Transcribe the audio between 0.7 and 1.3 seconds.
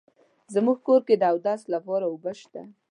کور کې د